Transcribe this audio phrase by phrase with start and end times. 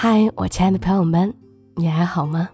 [0.00, 1.34] 嗨，我亲爱的朋友们，
[1.74, 2.48] 你还好吗？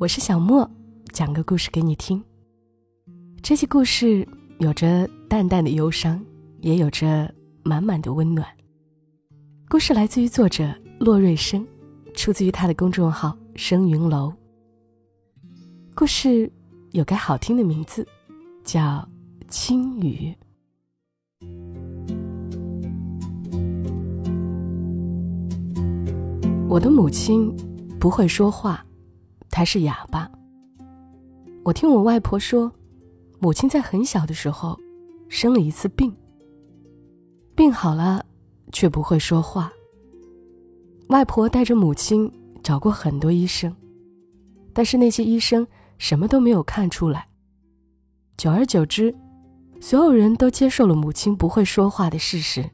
[0.00, 0.68] 我是小莫，
[1.12, 2.20] 讲个故事给你听。
[3.40, 4.26] 这些故事
[4.58, 6.20] 有着淡淡的忧伤，
[6.60, 7.32] 也有着
[7.62, 8.44] 满满的温暖。
[9.68, 11.64] 故事来自于作者洛瑞生，
[12.14, 14.34] 出自于他的公众号“生云楼”。
[15.94, 16.50] 故事
[16.90, 18.04] 有个好听的名字，
[18.64, 18.80] 叫
[19.48, 20.34] 《青雨》。
[26.70, 27.50] 我的母亲
[27.98, 28.84] 不会说话，
[29.48, 30.30] 她是哑巴。
[31.64, 32.70] 我听我外婆说，
[33.38, 34.78] 母亲在很小的时候
[35.30, 36.14] 生了一次病，
[37.54, 38.22] 病好了
[38.70, 39.72] 却不会说话。
[41.08, 42.30] 外婆带着母亲
[42.62, 43.74] 找过很多医生，
[44.74, 47.26] 但是那些医生什么都没有看出来。
[48.36, 49.14] 久而久之，
[49.80, 52.68] 所有人都接受了母亲不会说话的事实。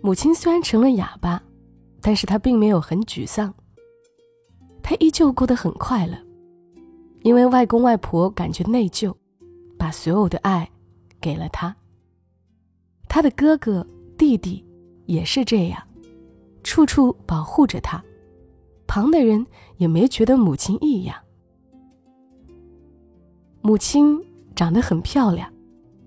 [0.00, 1.42] 母亲虽然成了哑巴。
[2.00, 3.52] 但是他并没有很沮丧，
[4.82, 6.16] 他依旧过得很快乐，
[7.22, 9.14] 因为外公外婆感觉内疚，
[9.76, 10.70] 把所有的爱
[11.20, 11.74] 给了他。
[13.08, 14.64] 他的哥哥弟弟
[15.06, 15.82] 也是这样，
[16.62, 18.02] 处处保护着他，
[18.86, 19.44] 旁的人
[19.76, 21.16] 也没觉得母亲异样。
[23.60, 24.18] 母亲
[24.54, 25.52] 长得很漂亮，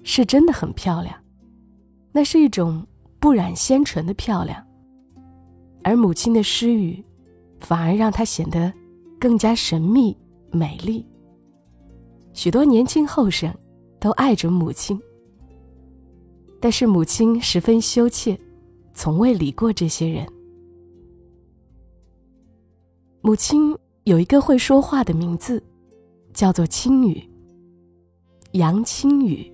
[0.03, 1.16] 是真的很漂亮，
[2.12, 2.88] 那是一种
[3.19, 4.66] 不染纤尘的漂亮。
[5.84, 7.04] 而母亲的失语，
[7.60, 8.72] 反而让她显得
[9.20, 10.16] 更加神秘
[10.52, 11.06] 美丽。
[12.34, 13.54] 许多年轻后生
[14.00, 15.00] 都爱着母亲，
[16.59, 18.40] 但是母亲十分羞怯，
[18.94, 20.26] 从未理过这些人。
[23.22, 25.62] 母亲有一个会说话的名字，
[26.34, 27.22] 叫做青雨。
[28.54, 29.52] 杨青雨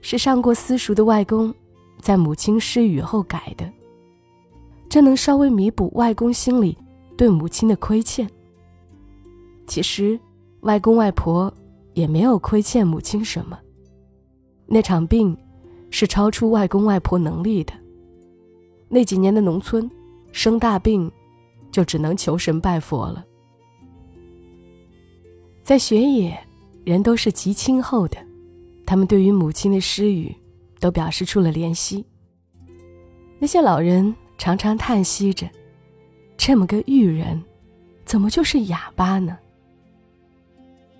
[0.00, 1.52] 是上过私塾的外公
[2.00, 3.70] 在母亲失语后改的。
[4.88, 6.76] 这能稍微弥补外公心里
[7.16, 8.28] 对母亲的亏欠。
[9.66, 10.18] 其实，
[10.60, 11.52] 外公外婆
[11.92, 13.58] 也没有亏欠母亲什么。
[14.66, 15.36] 那场病，
[15.90, 17.72] 是超出外公外婆能力的。
[18.88, 19.90] 那几年的农村，
[20.30, 21.10] 生大病，
[21.72, 23.24] 就只能求神拜佛了。
[25.62, 26.38] 在雪野，
[26.84, 28.16] 人都是极亲厚的，
[28.86, 30.34] 他们对于母亲的失语，
[30.78, 32.04] 都表示出了怜惜。
[33.40, 34.14] 那些老人。
[34.38, 35.48] 常常叹息着
[36.36, 37.42] ：“这么个玉人，
[38.04, 39.38] 怎么就是哑巴呢？”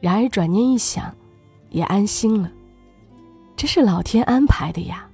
[0.01, 1.15] 然而转念一想，
[1.71, 2.51] 也安心了。
[3.57, 5.09] 这是老天安排的呀。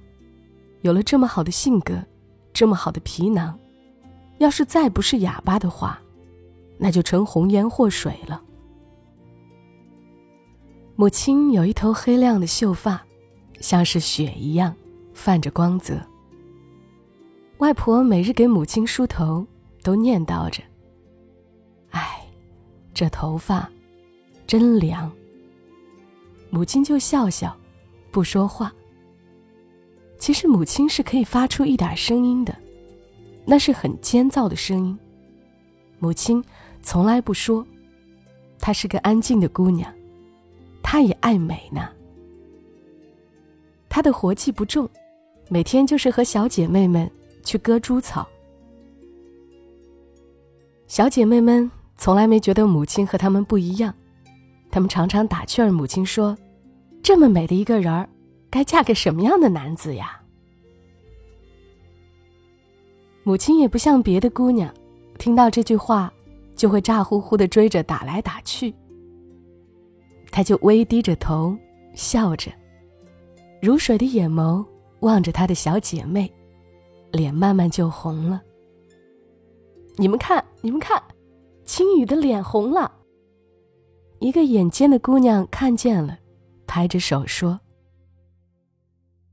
[0.81, 2.03] 有了这么好的性格，
[2.51, 3.57] 这么好的皮囊，
[4.39, 5.99] 要是再不是哑巴的话，
[6.77, 8.41] 那就成红颜祸水了。
[10.95, 13.01] 母亲有一头黑亮的秀发，
[13.61, 14.75] 像是雪一样，
[15.13, 15.99] 泛着光泽。
[17.63, 19.47] 外婆每日给母亲梳头，
[19.83, 20.61] 都念叨着
[21.91, 22.19] ：“哎，
[22.93, 23.71] 这头发
[24.45, 25.09] 真凉。”
[26.51, 27.55] 母亲就笑笑，
[28.11, 28.69] 不说话。
[30.17, 32.53] 其实母亲是可以发出一点声音的，
[33.45, 34.99] 那是很尖噪的声音。
[35.99, 36.43] 母亲
[36.81, 37.65] 从来不说，
[38.59, 39.89] 她是个安静的姑娘，
[40.81, 41.87] 她也爱美呢。
[43.87, 44.89] 她的活计不重，
[45.47, 47.09] 每天就是和小姐妹们。
[47.43, 48.27] 去割猪草。
[50.87, 53.93] 小姐妹们从来没觉得母亲和她们不一样，
[54.69, 56.37] 她们常常打趣儿母亲说
[57.01, 58.07] ：“这么美的一个人儿，
[58.49, 60.21] 该嫁给什么样的男子呀？”
[63.23, 64.71] 母亲也不像别的姑娘，
[65.17, 66.13] 听到这句话
[66.55, 68.73] 就会咋呼呼的追着打来打去。
[70.29, 71.57] 她就微低着头，
[71.95, 72.51] 笑着，
[73.61, 74.63] 如水的眼眸
[74.99, 76.31] 望着她的小姐妹。
[77.13, 78.41] 脸慢慢就红了。
[79.97, 81.01] 你们看，你们看，
[81.63, 82.91] 青雨的脸红了。
[84.19, 86.17] 一个眼尖的姑娘看见了，
[86.65, 87.59] 拍着手说：“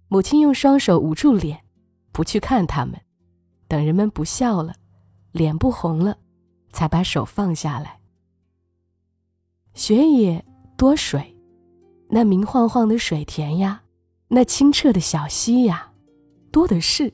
[0.09, 1.65] 母亲用双手捂住脸，
[2.12, 3.00] 不去看他们，
[3.67, 4.75] 等人们不笑了，
[5.33, 6.19] 脸不红了，
[6.71, 7.99] 才把手放下来。
[9.73, 10.44] 雪野
[10.76, 11.35] 多水，
[12.11, 13.83] 那明晃晃的水田呀，
[14.29, 15.91] 那清澈的小溪呀，
[16.53, 17.11] 多的是。”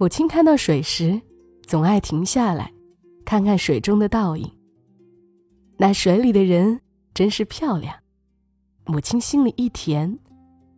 [0.00, 1.20] 母亲看到水时，
[1.66, 2.72] 总爱停下来，
[3.22, 4.50] 看看水中的倒影。
[5.76, 6.80] 那水里的人
[7.12, 7.94] 真是漂亮，
[8.86, 10.18] 母亲心里一甜，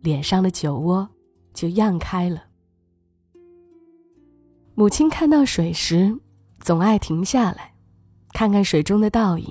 [0.01, 1.07] 脸上的酒窝
[1.53, 2.43] 就漾开了。
[4.75, 6.19] 母亲看到水时，
[6.59, 7.73] 总爱停下来，
[8.33, 9.47] 看看水中的倒影。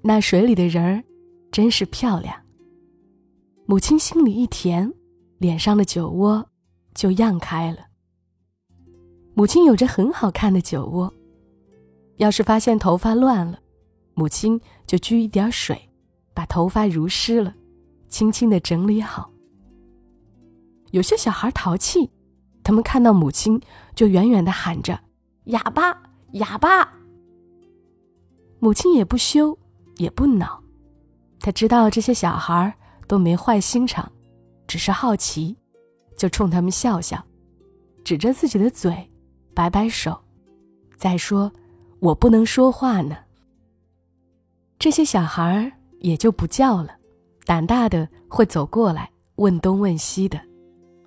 [0.00, 1.04] 那水里的人儿
[1.52, 2.34] 真是漂亮，
[3.66, 4.90] 母亲心里一甜，
[5.36, 6.48] 脸上的酒窝
[6.94, 7.87] 就漾开了。
[9.38, 11.14] 母亲有着很好看的酒窝。
[12.16, 13.60] 要是发现头发乱了，
[14.14, 15.80] 母亲就掬一点水，
[16.34, 17.54] 把头发濡湿了，
[18.08, 19.30] 轻轻的整理好。
[20.90, 22.10] 有些小孩淘气，
[22.64, 23.60] 他们看到母亲
[23.94, 24.98] 就远远的喊着
[25.46, 25.96] “哑巴，
[26.32, 26.92] 哑巴”。
[28.58, 29.56] 母亲也不羞，
[29.98, 30.60] 也不恼，
[31.38, 32.76] 他知道这些小孩
[33.06, 34.10] 都没坏心肠，
[34.66, 35.56] 只是好奇，
[36.16, 37.24] 就冲他们笑笑，
[38.02, 39.08] 指着自己的嘴，
[39.58, 40.16] 摆摆手，
[40.96, 41.50] 再说。
[41.98, 43.16] 我不能说话呢。
[44.78, 46.94] 这些小孩儿也就不叫了，
[47.44, 50.40] 胆大的会走过来问东问西的，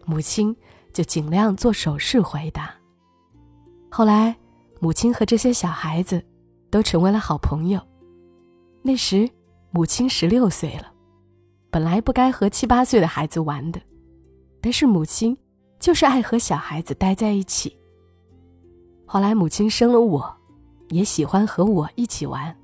[0.03, 0.53] 母亲
[0.91, 2.73] 就尽量做手势回答。
[3.89, 4.35] 后来，
[4.81, 6.21] 母亲和这些小孩子
[6.69, 7.79] 都成为了好朋友。
[8.81, 9.29] 那时，
[9.69, 10.91] 母亲十六岁了，
[11.69, 13.79] 本来不该和七八岁的孩子玩的，
[14.59, 15.37] 但是母亲
[15.79, 17.77] 就是爱和小孩子待在一起。
[19.13, 20.37] 后来，母亲生了我。
[20.87, 22.55] 也喜欢和我一起玩。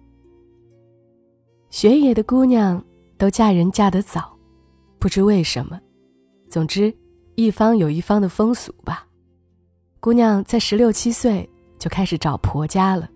[1.70, 2.82] 学野的姑娘
[3.18, 4.38] 都嫁人嫁得早，
[4.98, 5.78] 不知为什么。
[6.50, 6.94] 总之，
[7.36, 9.06] 一方有一方的风俗吧。
[10.00, 13.10] 姑娘在十六七岁就开始找婆家了，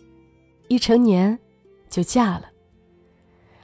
[0.67, 1.39] 一成年
[1.89, 2.43] 就嫁了。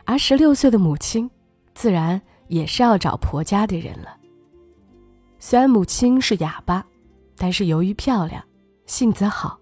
[0.05, 1.29] 而十六岁的母亲，
[1.75, 4.15] 自然也是要找婆家的人了。
[5.39, 6.85] 虽然母亲是哑巴，
[7.37, 8.41] 但是由于漂亮，
[8.87, 9.59] 性子好。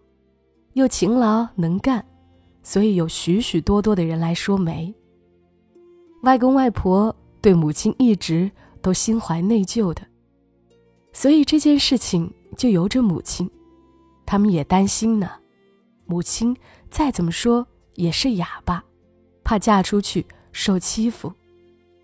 [0.74, 2.06] 又勤劳能干，
[2.62, 4.94] 所以有许许多多的人来说媒。
[6.24, 8.52] 外公外婆对母亲一直
[8.82, 10.02] 都心怀内疚的，
[11.14, 13.50] 所以这件事情就由着母亲，
[14.26, 15.30] 他们也担心呢。
[16.06, 16.54] 母亲
[16.90, 18.84] 再怎么说也是哑巴，
[19.46, 21.32] 怕嫁出去受欺负，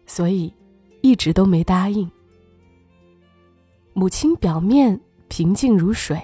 [0.06, 0.54] 所以
[1.02, 2.10] 一直都没答应。
[3.92, 4.98] 母亲表面
[5.28, 6.22] 平静如水，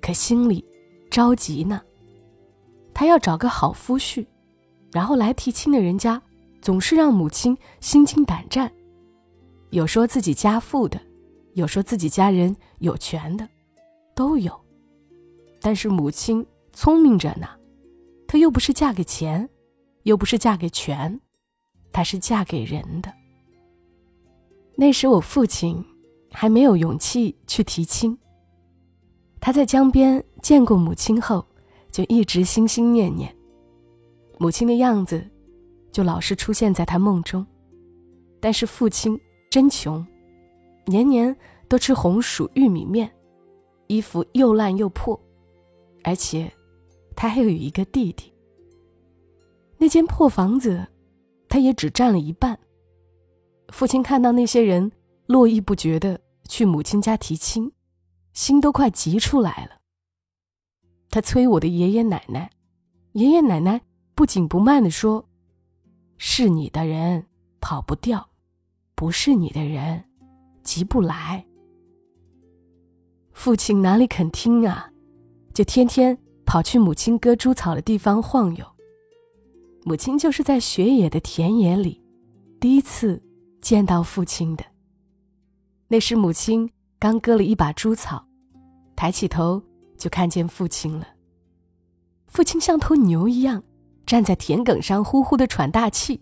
[0.00, 0.64] 可心里……
[1.10, 1.82] 着急呢，
[2.94, 4.24] 他要找个好夫婿，
[4.92, 6.22] 然后来提亲的人家
[6.62, 8.72] 总是让母亲心惊胆战，
[9.70, 11.00] 有说自己家富的，
[11.54, 13.48] 有说自己家人有权的，
[14.14, 14.56] 都有。
[15.60, 17.48] 但是母亲聪明着呢，
[18.28, 19.50] 她又不是嫁给钱，
[20.04, 21.20] 又不是嫁给权，
[21.90, 23.12] 她是嫁给人的。
[24.76, 25.84] 那时我父亲
[26.30, 28.16] 还没有勇气去提亲。
[29.40, 31.44] 他在江边见过母亲后，
[31.90, 33.34] 就一直心心念念。
[34.38, 35.26] 母亲的样子，
[35.90, 37.44] 就老是出现在他梦中。
[38.38, 39.18] 但是父亲
[39.50, 40.06] 真穷，
[40.86, 41.34] 年年
[41.68, 43.10] 都吃红薯玉米面，
[43.86, 45.18] 衣服又烂又破，
[46.04, 46.50] 而且
[47.16, 48.32] 他还有一个弟弟。
[49.76, 50.86] 那间破房子，
[51.48, 52.58] 他也只占了一半。
[53.68, 54.90] 父亲看到那些人
[55.26, 57.70] 络绎不绝的去母亲家提亲。
[58.32, 59.80] 心都快急出来了。
[61.08, 62.50] 他催我的爷爷奶奶，
[63.12, 63.80] 爷爷奶奶
[64.14, 65.28] 不紧不慢地说
[66.16, 67.26] ：“是你的人
[67.60, 68.30] 跑不掉，
[68.94, 70.04] 不是你的人
[70.62, 71.44] 急不来。”
[73.34, 74.92] 父亲哪里肯听啊，
[75.52, 76.16] 就天天
[76.46, 78.64] 跑去母亲割猪草的地方晃悠。
[79.82, 82.00] 母亲就是在雪野的田野里，
[82.60, 83.20] 第一次
[83.60, 84.64] 见到父亲的。
[85.88, 86.70] 那时母亲。
[87.00, 88.22] 刚割了一把猪草，
[88.94, 89.60] 抬起头
[89.96, 91.08] 就看见父亲了。
[92.26, 93.62] 父亲像头牛一样
[94.04, 96.20] 站在田埂上，呼呼的喘大气。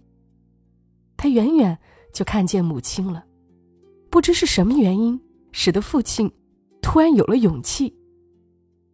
[1.16, 1.76] 他远远
[2.12, 3.25] 就看见母亲了，
[4.08, 5.20] 不知是什么原因，
[5.50, 6.32] 使得父亲
[6.80, 7.92] 突然有了勇气。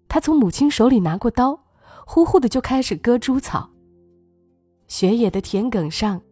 [0.09, 1.67] 他从母亲手里拿过刀，
[2.07, 3.69] 呼呼的就开始割猪草。
[4.89, 6.23] 雪野的田埂上，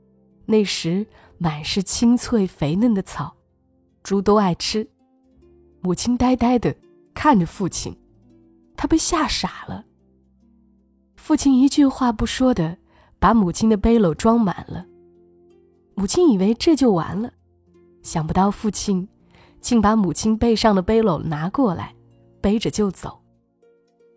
[0.47, 1.07] 那时
[1.37, 3.37] 满是青翠肥嫩的草，
[4.03, 4.89] 猪都爱吃。
[5.83, 6.75] 母亲呆呆的
[7.13, 7.97] 看着父亲，
[8.77, 9.85] 他被吓傻了。
[11.17, 12.79] 父亲一句话不说的
[13.19, 14.87] 把母亲的背篓装满了。
[15.95, 17.33] 母亲以为这就完了，
[18.03, 19.09] 想不到父亲
[19.61, 21.95] 竟把母亲背上的背篓拿过来，
[22.41, 23.21] 背着就走。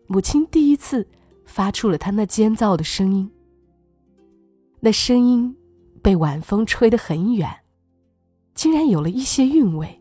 [0.07, 1.07] 母亲第一次
[1.45, 3.29] 发出了她那尖噪的声音。
[4.79, 5.55] 那声音
[6.03, 7.49] 被晚风吹得很远，
[8.53, 9.99] 竟然有了一些韵味。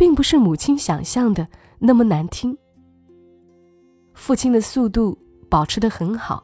[0.00, 1.46] 并不是母亲想象的
[1.78, 2.56] 那么难听。
[4.14, 5.18] 父亲的速度
[5.50, 6.42] 保持得很好，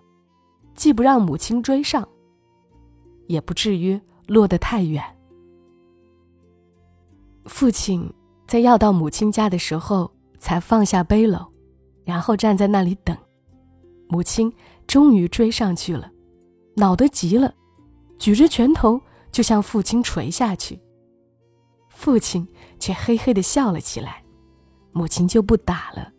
[0.75, 2.07] 既不让母亲追上，
[3.29, 5.03] 也不至于落得太远。
[7.47, 8.07] 父亲
[8.47, 11.43] 在要到母亲家的时候，才放下背篓，
[12.05, 13.17] 然后站在那里等。
[14.07, 14.53] 母亲
[14.87, 16.11] 终于追上去了，
[16.75, 17.55] 恼得极了，
[18.19, 19.01] 举着拳头
[19.33, 20.79] 就向父亲捶下去。
[21.97, 22.47] 父亲
[22.79, 24.23] 却嘿嘿的笑了起来，
[24.93, 26.13] 母亲就不打了，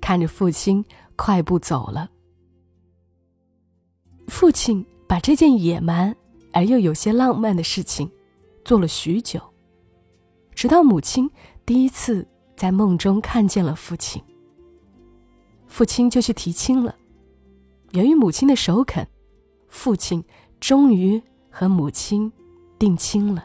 [0.00, 0.82] 看着父亲
[1.16, 2.10] 快步走了。
[4.26, 6.16] 父亲把这件野蛮
[6.52, 8.10] 而又有些浪漫的事情
[8.64, 9.38] 做了许久，
[10.54, 11.30] 直到母亲
[11.66, 14.20] 第一次在梦中看见了父亲，
[15.66, 16.96] 父亲就去提亲了。
[17.92, 19.06] 由于母亲的首肯，
[19.68, 20.24] 父亲
[20.58, 22.32] 终于和母亲
[22.78, 23.44] 定亲了。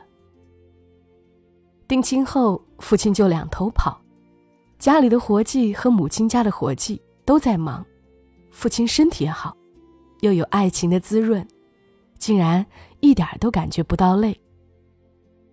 [1.88, 4.00] 定亲后，父亲就两头跑，
[4.80, 7.86] 家里的活计和母亲家的活计都在忙。
[8.52, 9.56] 父亲身体好。
[10.22, 11.46] 又有爱情的滋润，
[12.18, 12.66] 竟然
[13.02, 14.40] 一点都感觉不到累。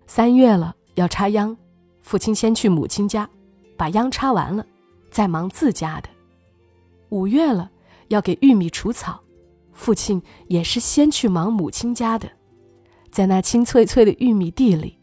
[0.06, 1.56] 三月了要插秧，
[2.00, 3.28] 父亲先去母亲家，
[3.76, 4.64] 把秧插完了，
[5.10, 6.08] 再忙自家的。
[7.08, 7.68] 五月了
[8.06, 9.20] 要给玉米除草，
[9.72, 12.30] 父亲也是先去忙母亲家的，
[13.10, 14.96] 在那青翠翠的玉米地里，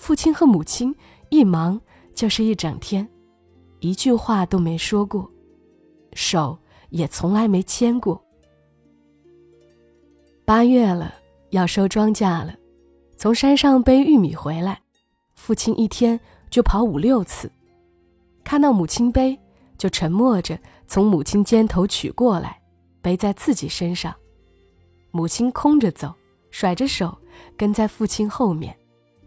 [0.00, 0.96] 父亲和母亲
[1.28, 1.78] 一忙
[2.14, 3.06] 就是一整天，
[3.80, 5.30] 一句话都没说过，
[6.14, 8.18] 手也从来没牵过。
[10.46, 11.14] 八月了，
[11.50, 12.54] 要收庄稼了，
[13.14, 14.80] 从山上背玉米回来，
[15.34, 17.52] 父亲一天就跑五六次，
[18.42, 19.38] 看到母亲背，
[19.76, 22.58] 就沉默着从母亲肩头取过来，
[23.02, 24.14] 背在自己身上。
[25.10, 26.14] 母亲空着走，
[26.50, 27.14] 甩着手
[27.54, 28.74] 跟在父亲后面，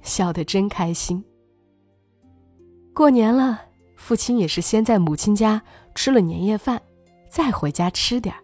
[0.04, 1.24] 笑得真开心。
[2.94, 3.60] 过年了，
[3.96, 5.64] 父亲也是先在母亲家
[5.96, 6.80] 吃了年夜饭，
[7.28, 8.44] 再回家吃点儿。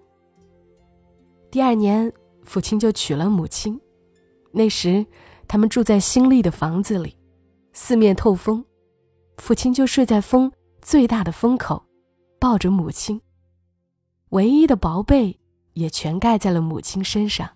[1.51, 2.11] 第二年。
[2.41, 3.79] 父亲就娶了母亲，
[4.51, 5.05] 那时
[5.47, 7.15] 他们住在新立的房子里，
[7.73, 8.65] 四面透风，
[9.37, 10.51] 父亲就睡在风
[10.81, 11.83] 最大的风口，
[12.39, 13.21] 抱着母亲，
[14.29, 15.39] 唯一的薄被
[15.73, 17.47] 也全盖在了母亲身上。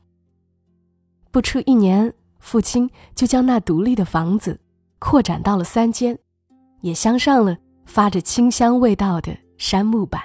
[1.32, 4.60] 不出一年，父亲就将那独立的房子
[5.00, 6.20] 扩展到了三间，
[6.82, 10.22] 也镶上了发着清香味道的杉木板。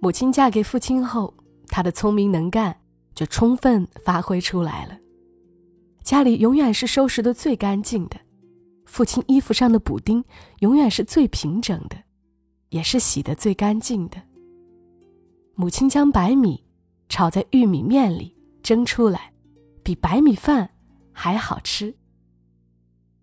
[0.00, 1.34] 母亲嫁给父亲后，
[1.66, 2.78] 他的聪明能干。
[3.14, 4.98] 就充分发挥出来了。
[6.02, 8.16] 家里永远是收拾的最干净的，
[8.86, 10.24] 父亲衣服上的补丁
[10.60, 11.96] 永远是最平整的，
[12.70, 14.16] 也是洗的最干净的。
[15.54, 16.64] 母亲将白米
[17.10, 19.31] 炒在玉米面里蒸出来，
[19.82, 20.70] 比白米饭
[21.12, 21.94] 还好吃。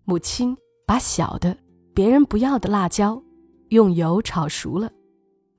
[0.04, 1.56] 母亲把小的
[1.94, 3.22] 别人不要的辣椒
[3.68, 4.92] 用油炒熟了，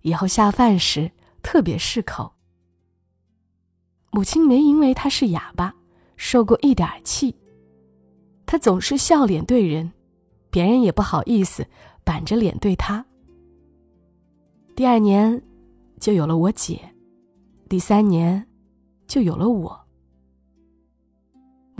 [0.01, 2.34] 以后下饭时特别适口。
[4.12, 5.74] 母亲没因为他是哑巴，
[6.17, 7.36] 受过一点气。
[8.46, 9.93] 他总是笑脸对人，
[10.50, 11.65] 别人也不好意思
[12.03, 13.05] 板着脸对他。
[14.75, 15.41] 第二年，
[16.00, 16.75] 就有了我姐；
[17.70, 18.46] 第三年，
[19.08, 19.81] 就有了我。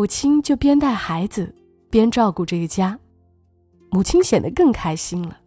[0.02, 1.54] 母亲就边带孩子，
[1.92, 3.00] 边照顾这个家，
[3.92, 5.38] 母亲显得更开心了。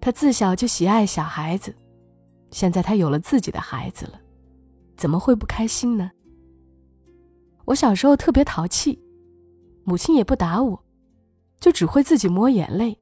[0.00, 1.72] 她自小就喜爱小孩子，
[2.50, 4.20] 现在她有了自己的孩子了。
[4.96, 6.10] 怎么会不开心呢？
[7.66, 9.00] 我小时候特别淘气，
[9.84, 10.82] 母亲也不打我，
[11.60, 12.98] 就只会自己抹眼泪，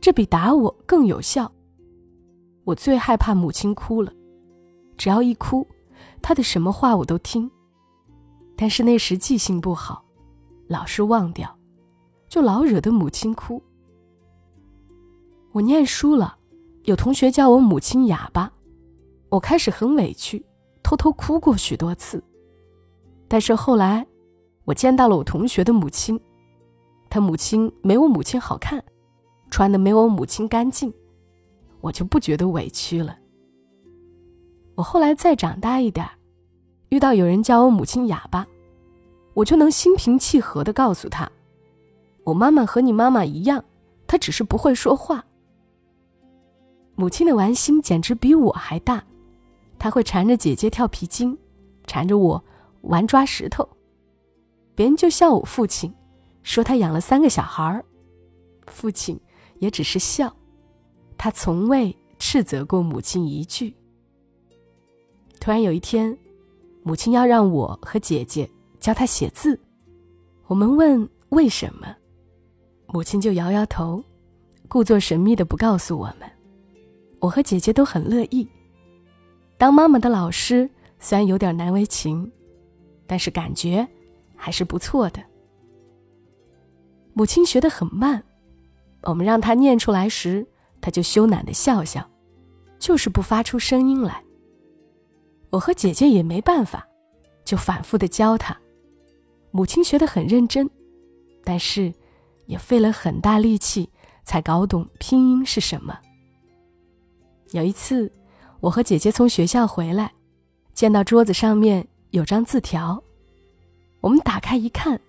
[0.00, 1.50] 这比打我更有效。
[2.62, 4.12] 我最害怕母亲哭了，
[4.96, 5.66] 只要一哭，
[6.22, 7.50] 她的什么话我都听。
[8.56, 10.04] 但是那时记性不好，
[10.68, 11.58] 老是忘掉，
[12.28, 13.62] 就老惹得母亲哭。
[15.52, 16.36] 我念书了，
[16.84, 18.52] 有同学叫我母亲哑巴，
[19.28, 20.44] 我开始很委屈。
[20.82, 22.22] 偷偷哭过许多次，
[23.26, 24.06] 但是后来，
[24.66, 26.20] 我见到了我同学的母亲，
[27.08, 28.84] 他母亲没我母亲好看，
[29.50, 30.92] 穿的没我母亲干净，
[31.80, 33.16] 我就不觉得委屈了。
[34.74, 36.06] 我后来再长大一点，
[36.94, 38.46] 遇到有人叫我母亲哑巴，
[39.32, 41.28] 我就能心平气和的告诉他，
[42.22, 43.64] 我妈妈和你妈妈一样，
[44.06, 45.24] 她只是不会说话。
[46.94, 49.02] 母亲的玩心简直比我还大。
[49.76, 51.36] 他会缠着姐姐跳皮筋，
[51.84, 52.44] 缠着我
[52.82, 53.68] 玩抓石头，
[54.76, 55.92] 别人就笑我父亲，
[56.44, 57.84] 说他养了三个小孩儿，
[58.68, 59.18] 父亲
[59.58, 60.32] 也只是笑，
[61.18, 63.74] 他从未斥责过母亲一句。
[65.40, 66.16] 突然有一天，
[66.86, 68.48] 母亲要让我和姐姐
[68.78, 69.58] 教她写字，
[70.46, 71.96] 我们问为什么，
[72.88, 74.04] 母亲就摇摇头，
[74.68, 76.30] 故作神秘的不告诉我们，
[77.20, 78.46] 我和姐姐都很乐意。
[79.56, 82.30] 当妈妈的老师虽然有点难为情，
[83.06, 83.88] 但是感觉
[84.36, 85.22] 还是不错的。
[87.14, 88.22] 母亲学得很慢，
[89.04, 90.46] 我们让她念出来时，
[90.82, 92.06] 她就羞赧的笑笑，
[92.78, 94.23] 就是不发出声音来。
[95.54, 96.84] 我和姐姐也没办法，
[97.44, 98.58] 就反复的教她。
[99.52, 100.68] 母亲学得很认真，
[101.44, 101.94] 但是
[102.46, 103.88] 也费了很大力气
[104.24, 105.96] 才搞懂拼音是什么。
[107.52, 108.10] 有一次，
[108.58, 110.12] 我和姐姐从学校回来，
[110.72, 113.00] 见到桌子上面有张字条，
[114.00, 115.00] 我们打开一看，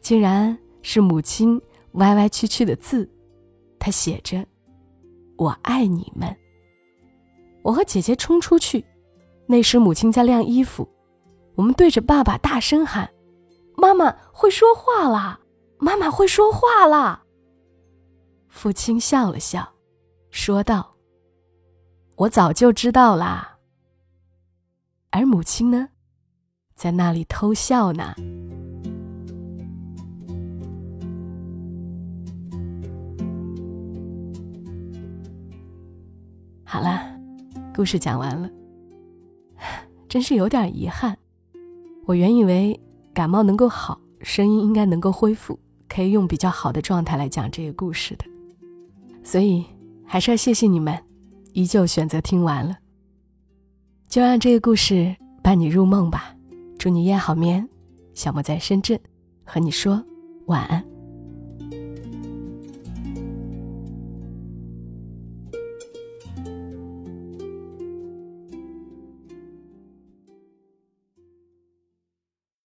[0.00, 1.60] 竟然是母亲
[1.94, 3.10] 歪歪曲曲的字，
[3.80, 4.46] 它写着
[5.36, 6.32] ：“我爱你们。”
[7.62, 8.84] 我和姐姐冲出去，
[9.50, 10.88] 那时母亲在晾衣服，
[11.56, 13.10] 我们对着爸爸大声喊
[13.76, 15.40] ：“妈妈会说话啦！
[15.76, 17.24] 妈妈会说话啦！”
[18.46, 19.68] 父亲笑了笑，
[20.30, 20.94] 说道
[22.14, 23.58] ：“我早就知道啦。”
[25.10, 25.88] 而母亲呢，
[26.76, 28.14] 在那里偷笑呢。
[36.64, 37.10] 好了。
[37.74, 38.50] 故事讲完了，
[40.10, 41.16] 真是有点遗憾。
[42.04, 42.78] 我原以为
[43.14, 45.56] 感冒能够好，声音应该能够恢复，
[45.88, 48.24] 可以用比较好的状态来讲这个故事的。
[49.22, 49.64] 所以
[50.04, 50.98] 还是要谢谢你们，
[51.52, 52.76] 依旧选择听完了。
[54.08, 55.14] 就让这个故事
[55.44, 56.34] 伴你入梦吧。
[56.76, 57.66] 祝你夜好眠。
[58.12, 58.98] 小莫在深圳，
[59.44, 60.04] 和你说
[60.46, 60.89] 晚安。